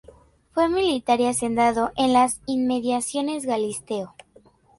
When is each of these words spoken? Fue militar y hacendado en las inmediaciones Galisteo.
Fue 0.55 0.67
militar 0.67 1.21
y 1.21 1.27
hacendado 1.27 1.91
en 1.95 2.11
las 2.11 2.41
inmediaciones 2.47 3.45
Galisteo. 3.45 4.15